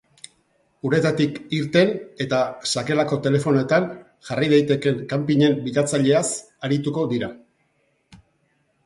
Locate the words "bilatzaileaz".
5.69-6.23